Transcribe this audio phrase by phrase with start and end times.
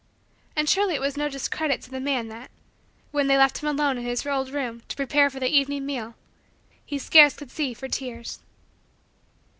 [0.55, 2.49] And surely it was no discredit to the man that,
[3.11, 6.15] when they left him alone in his old room to prepare for the evening meal,
[6.83, 8.39] he scarce could see for tears.